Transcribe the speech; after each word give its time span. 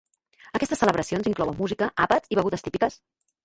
Aquestes 0.59 0.81
celebracions 0.83 1.29
inclouen 1.33 1.59
música, 1.61 1.91
àpats 2.09 2.33
i 2.35 2.41
begudes 2.43 2.69
típiques. 2.69 3.03